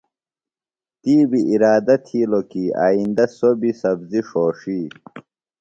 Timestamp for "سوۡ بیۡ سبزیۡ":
3.37-4.25